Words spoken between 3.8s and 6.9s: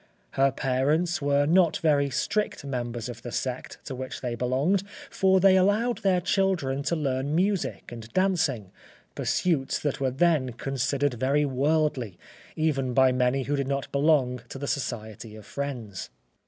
to which they belonged, for they allowed their children